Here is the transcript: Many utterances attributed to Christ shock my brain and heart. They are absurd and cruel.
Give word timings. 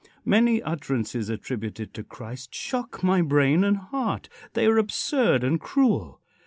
Many 0.25 0.63
utterances 0.63 1.29
attributed 1.29 1.93
to 1.93 2.03
Christ 2.03 2.55
shock 2.55 3.03
my 3.03 3.21
brain 3.21 3.63
and 3.63 3.77
heart. 3.77 4.29
They 4.53 4.65
are 4.65 4.79
absurd 4.79 5.43
and 5.43 5.61
cruel. 5.61 6.19